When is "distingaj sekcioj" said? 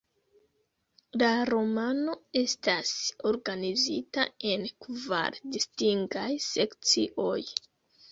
5.57-7.37